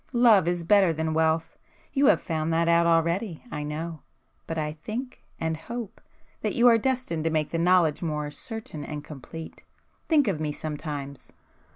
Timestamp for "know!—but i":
3.61-4.71